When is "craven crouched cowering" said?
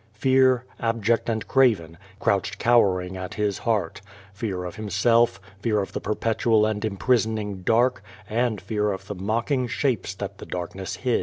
1.47-3.17